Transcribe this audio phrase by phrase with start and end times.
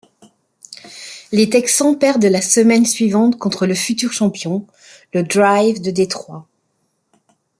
[1.31, 4.65] Les Texans perdent la semaine suivante contre le futur champion,
[5.13, 6.47] le Drive de Détroit.